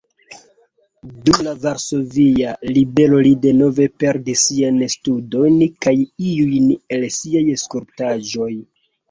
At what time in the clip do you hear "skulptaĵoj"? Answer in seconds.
7.67-8.51